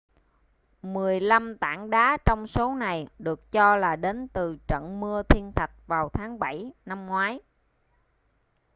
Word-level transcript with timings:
mười 0.81 1.19
lăm 1.19 1.57
tảng 1.57 1.89
đá 1.89 2.17
trong 2.25 2.47
số 2.47 2.73
này 2.75 3.07
được 3.19 3.51
cho 3.51 3.75
là 3.75 3.95
đến 3.95 4.27
từ 4.27 4.57
trận 4.67 4.99
mưa 4.99 5.23
thiên 5.29 5.51
thạch 5.55 5.71
vào 5.87 6.09
tháng 6.09 6.39
7 6.39 6.71
năm 6.85 7.05
ngoái 7.05 7.39